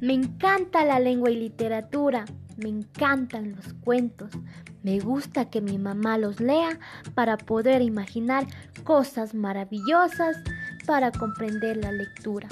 Me 0.00 0.14
encanta 0.14 0.82
la 0.86 0.98
lengua 0.98 1.30
y 1.30 1.36
literatura, 1.36 2.24
me 2.56 2.70
encantan 2.70 3.54
los 3.54 3.74
cuentos, 3.84 4.30
me 4.82 4.98
gusta 4.98 5.50
que 5.50 5.60
mi 5.60 5.76
mamá 5.76 6.16
los 6.16 6.40
lea 6.40 6.78
para 7.14 7.36
poder 7.36 7.82
imaginar 7.82 8.46
cosas 8.82 9.34
maravillosas 9.34 10.38
para 10.86 11.12
comprender 11.12 11.76
la 11.76 11.92
lectura. 11.92 12.48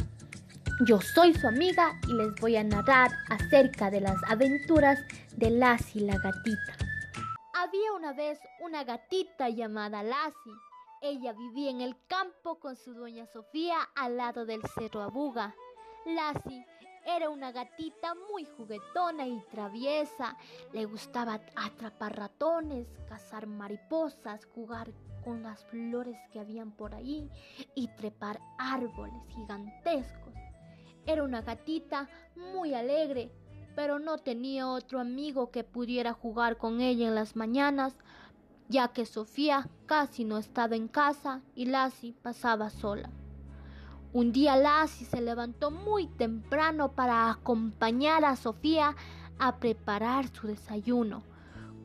Yo 0.84 1.00
soy 1.00 1.32
su 1.32 1.48
amiga 1.48 1.98
y 2.06 2.12
les 2.12 2.34
voy 2.38 2.56
a 2.56 2.64
narrar 2.64 3.12
acerca 3.30 3.90
de 3.90 4.02
las 4.02 4.22
aventuras 4.28 4.98
de 5.34 5.48
Lassie 5.48 6.02
la 6.02 6.18
gatita. 6.18 6.76
Había 7.54 7.92
una 7.96 8.12
vez 8.12 8.38
una 8.60 8.84
gatita 8.84 9.48
llamada 9.48 10.02
Lassie. 10.02 10.52
Ella 11.00 11.32
vivía 11.32 11.70
en 11.70 11.80
el 11.80 11.96
campo 12.08 12.58
con 12.60 12.76
su 12.76 12.92
dueña 12.92 13.24
Sofía 13.32 13.78
al 13.96 14.18
lado 14.18 14.44
del 14.44 14.60
cerro 14.74 15.00
Abuga. 15.00 15.54
Lassie 16.04 16.66
era 17.08 17.30
una 17.30 17.52
gatita 17.52 18.14
muy 18.30 18.44
juguetona 18.44 19.26
y 19.26 19.40
traviesa. 19.50 20.36
Le 20.72 20.84
gustaba 20.84 21.40
atrapar 21.56 22.16
ratones, 22.16 22.86
cazar 23.08 23.46
mariposas, 23.46 24.44
jugar 24.54 24.92
con 25.24 25.42
las 25.42 25.64
flores 25.64 26.16
que 26.30 26.38
habían 26.38 26.70
por 26.70 26.94
ahí 26.94 27.30
y 27.74 27.88
trepar 27.88 28.40
árboles 28.58 29.22
gigantescos. 29.28 30.34
Era 31.06 31.22
una 31.22 31.40
gatita 31.40 32.08
muy 32.36 32.74
alegre, 32.74 33.32
pero 33.74 33.98
no 33.98 34.18
tenía 34.18 34.68
otro 34.68 35.00
amigo 35.00 35.50
que 35.50 35.64
pudiera 35.64 36.12
jugar 36.12 36.58
con 36.58 36.82
ella 36.82 37.08
en 37.08 37.14
las 37.14 37.36
mañanas, 37.36 37.96
ya 38.68 38.88
que 38.88 39.06
Sofía 39.06 39.66
casi 39.86 40.24
no 40.24 40.36
estaba 40.36 40.76
en 40.76 40.88
casa 40.88 41.40
y 41.54 41.66
Lassie 41.66 42.12
pasaba 42.12 42.68
sola. 42.68 43.10
Un 44.14 44.32
día 44.32 44.56
Lassie 44.56 45.06
se 45.06 45.20
levantó 45.20 45.70
muy 45.70 46.06
temprano 46.06 46.92
para 46.92 47.30
acompañar 47.30 48.24
a 48.24 48.36
Sofía 48.36 48.96
a 49.38 49.56
preparar 49.56 50.28
su 50.28 50.46
desayuno. 50.46 51.22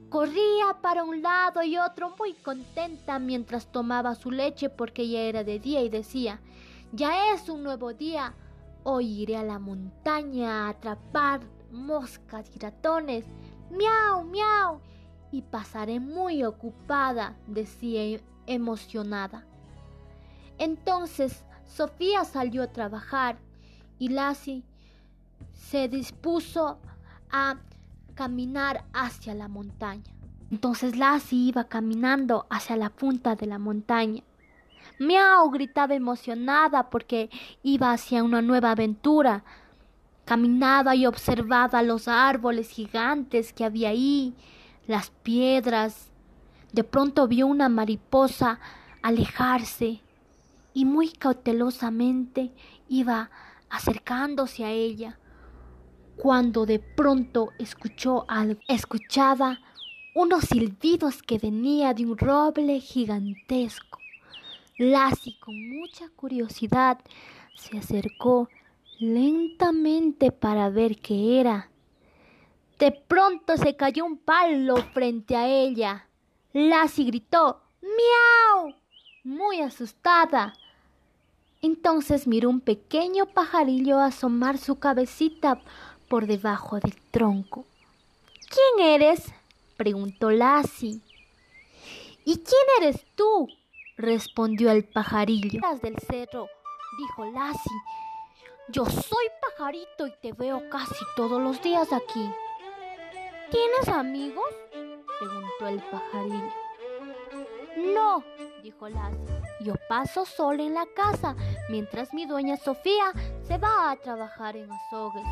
Corría 0.10 0.78
para 0.82 1.04
un 1.04 1.22
lado 1.22 1.64
y 1.64 1.78
otro 1.78 2.16
muy 2.18 2.34
contenta 2.34 3.20
mientras 3.20 3.70
tomaba 3.70 4.16
su 4.16 4.32
leche 4.32 4.70
porque 4.70 5.10
ya 5.10 5.20
era 5.20 5.44
de 5.44 5.60
día 5.60 5.82
y 5.82 5.90
decía, 5.90 6.40
ya 6.94 7.34
es 7.34 7.50
un 7.50 7.62
nuevo 7.62 7.94
día, 7.94 8.34
hoy 8.84 9.24
iré 9.24 9.36
a 9.36 9.44
la 9.44 9.60
montaña 9.60 10.68
a 10.68 10.70
atrapar 10.70 11.42
moscas 11.72 12.50
y 12.56 12.60
ratones, 12.60 13.26
miau, 13.70 14.24
miau, 14.24 14.80
y 15.32 15.42
pasaré 15.42 16.00
muy 16.00 16.46
ocupada, 16.46 17.36
decía 17.48 18.22
emocionada. 18.46 19.46
Entonces 20.58 21.44
Sofía 21.66 22.24
salió 22.24 22.64
a 22.64 22.72
trabajar 22.72 23.38
y 23.98 24.10
Lassie 24.10 24.64
se 25.54 25.88
dispuso 25.88 26.80
a 27.32 27.58
caminar 28.14 28.86
hacia 28.94 29.34
la 29.34 29.48
montaña. 29.48 30.04
Entonces 30.52 30.96
Lassie 30.96 31.48
iba 31.48 31.64
caminando 31.64 32.46
hacia 32.50 32.76
la 32.76 32.92
punta 32.92 33.36
de 33.36 33.48
la 33.48 33.58
montaña. 33.58 34.22
Miau 35.00 35.50
gritaba 35.50 35.96
emocionada 35.96 36.92
porque 36.92 37.32
iba 37.64 37.92
hacia 37.92 38.24
una 38.24 38.42
nueva 38.42 38.72
aventura. 38.72 39.44
Caminaba 40.26 40.96
y 40.96 41.08
observaba 41.08 41.82
los 41.82 42.08
árboles 42.08 42.70
gigantes 42.70 43.52
que 43.52 43.66
había 43.66 43.90
ahí, 43.90 44.36
las 44.86 45.10
piedras. 45.10 46.12
De 46.72 46.84
pronto 46.84 47.28
vio 47.28 47.48
una 47.48 47.68
mariposa 47.68 48.60
alejarse 49.02 50.03
y 50.74 50.86
muy 50.86 51.12
cautelosamente 51.12 52.52
iba 52.88 53.30
acercándose 53.70 54.66
a 54.66 54.72
ella 54.72 55.20
cuando 56.16 56.66
de 56.66 56.80
pronto 56.80 57.50
escuchó. 57.60 58.26
Escuchaba 58.68 59.60
unos 60.16 60.46
silbidos 60.46 61.22
que 61.22 61.40
venía 61.40 61.94
de 61.94 62.06
un 62.06 62.18
roble 62.18 62.80
gigantesco. 62.80 64.00
Lassie, 64.78 65.40
con 65.40 65.56
mucha 65.70 66.10
curiosidad, 66.10 67.00
se 67.56 67.78
acercó 67.78 68.50
lentamente 69.00 70.32
para 70.32 70.70
ver 70.70 70.98
qué 71.00 71.40
era. 71.40 71.70
De 72.80 72.92
pronto 72.92 73.58
se 73.58 73.76
cayó 73.76 74.06
un 74.06 74.18
palo 74.18 74.78
frente 74.94 75.36
a 75.36 75.48
ella. 75.48 76.08
Lassie 76.54 77.06
gritó 77.06 77.62
¡Miau! 77.82 78.76
muy 79.24 79.62
asustada. 79.62 80.54
Entonces 81.64 82.28
miró 82.28 82.50
un 82.50 82.60
pequeño 82.60 83.26
pajarillo 83.26 84.00
asomar 84.00 84.58
su 84.58 84.80
cabecita 84.80 85.62
por 86.10 86.28
debajo 86.28 86.78
del 86.78 86.94
tronco. 87.10 87.64
¿Quién 88.50 88.86
eres? 88.86 89.32
preguntó 89.78 90.30
Lassie. 90.30 91.00
¿Y 92.26 92.36
quién 92.36 92.66
eres 92.82 93.06
tú? 93.16 93.48
respondió 93.96 94.72
el 94.72 94.84
pajarillo. 94.84 95.62
del 95.82 95.98
cerro, 96.00 96.50
dijo 96.98 97.26
Lassie. 97.32 97.82
Yo 98.68 98.86
soy 98.86 99.26
pajarito 99.42 100.06
y 100.08 100.14
te 100.22 100.34
veo 100.34 100.70
casi 100.70 101.06
todos 101.16 101.42
los 101.42 101.62
días 101.62 101.94
aquí. 101.94 102.30
¿Tienes 103.50 103.88
amigos? 103.88 104.50
preguntó 105.18 105.68
el 105.68 105.82
pajarillo. 105.90 106.54
No, 107.94 108.22
dijo 108.62 108.90
Lassie. 108.90 109.33
Yo 109.64 109.76
paso 109.88 110.26
sola 110.26 110.62
en 110.64 110.74
la 110.74 110.86
casa 110.94 111.36
mientras 111.70 112.14
mi 112.14 112.26
dueña 112.26 112.58
Sofía 112.58 113.14
se 113.48 113.58
va 113.58 113.92
a 113.92 113.96
trabajar 113.96 114.58
en 114.58 114.70
azogues. 114.70 115.24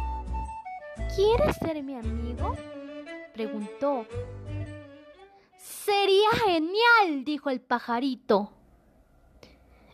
¿Quieres 1.15 1.57
ser 1.57 1.83
mi 1.83 1.95
amigo? 1.95 2.55
preguntó. 3.33 4.05
Sería 5.57 6.29
genial, 6.45 7.25
dijo 7.25 7.49
el 7.49 7.59
pajarito. 7.59 8.51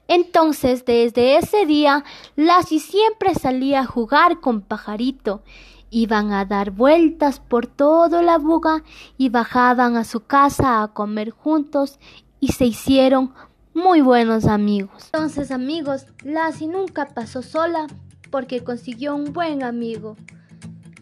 Entonces, 0.07 0.85
desde 0.85 1.37
ese 1.37 1.65
día, 1.65 2.03
Lassie 2.35 2.79
siempre 2.79 3.33
salía 3.33 3.81
a 3.81 3.85
jugar 3.85 4.39
con 4.39 4.61
Pajarito. 4.61 5.41
Iban 5.89 6.31
a 6.31 6.45
dar 6.45 6.71
vueltas 6.71 7.39
por 7.39 7.67
toda 7.67 8.21
la 8.21 8.37
buga 8.37 8.83
y 9.17 9.29
bajaban 9.29 9.97
a 9.97 10.05
su 10.05 10.21
casa 10.21 10.81
a 10.81 10.93
comer 10.93 11.31
juntos 11.31 11.99
y 12.39 12.49
se 12.53 12.65
hicieron 12.65 13.33
muy 13.77 14.01
buenos 14.01 14.45
amigos. 14.45 15.05
Entonces 15.05 15.51
amigos, 15.51 16.07
Lassie 16.23 16.67
nunca 16.67 17.05
pasó 17.05 17.43
sola 17.43 17.85
porque 18.31 18.63
consiguió 18.63 19.15
un 19.15 19.31
buen 19.33 19.63
amigo. 19.63 20.17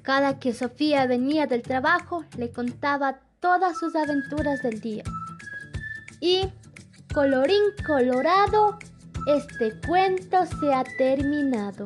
Cada 0.02 0.40
que 0.40 0.54
Sofía 0.54 1.08
venía 1.08 1.48
del 1.48 1.62
trabajo 1.62 2.26
le 2.38 2.52
contaba 2.52 3.22
todas 3.40 3.80
sus 3.80 3.96
aventuras 3.96 4.62
del 4.62 4.82
día. 4.82 5.04
Y 6.20 6.50
colorín 7.14 7.64
colorado, 7.88 8.78
este 9.26 9.80
cuento 9.88 10.46
se 10.60 10.74
ha 10.74 10.84
terminado. 10.98 11.86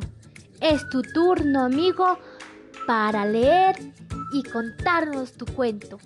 Es 0.60 0.90
tu 0.90 1.04
turno, 1.04 1.66
amigo, 1.66 2.18
para 2.88 3.26
leer 3.26 3.76
y 4.34 4.42
contarnos 4.44 5.34
tu 5.34 5.46
cuento. 5.46 6.00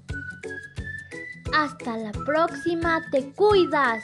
Hasta 1.55 1.95
la 1.97 2.11
próxima, 2.11 3.01
te 3.11 3.31
cuidas. 3.31 4.03